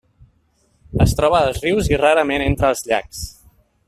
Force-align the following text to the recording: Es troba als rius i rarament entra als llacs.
Es 1.05 1.13
troba 1.19 1.41
als 1.49 1.61
rius 1.67 1.91
i 1.93 2.01
rarament 2.05 2.47
entra 2.47 2.71
als 2.75 2.83
llacs. 2.89 3.21